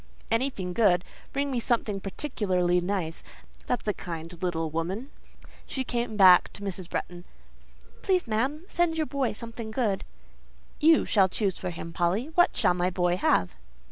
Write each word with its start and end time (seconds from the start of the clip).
"Anything 0.31 0.73
good. 0.73 1.05
Bring 1.31 1.51
me 1.51 1.59
something 1.59 1.99
particularly 1.99 2.79
nice; 2.81 3.21
that's 3.67 3.87
a 3.87 3.93
kind 3.93 4.35
little 4.41 4.71
woman." 4.71 5.11
She 5.67 5.83
came 5.83 6.17
back 6.17 6.51
to 6.53 6.63
Mrs. 6.63 6.89
Bretton. 6.89 7.23
"Please, 8.01 8.25
ma'am, 8.25 8.63
send 8.67 8.97
your 8.97 9.05
boy 9.05 9.33
something 9.33 9.69
good." 9.69 10.03
"You 10.79 11.05
shall 11.05 11.29
choose 11.29 11.59
for 11.59 11.69
him, 11.69 11.93
Polly; 11.93 12.31
what 12.33 12.57
shall 12.57 12.73
my 12.73 12.89
boy 12.89 13.15
have?" 13.17 13.53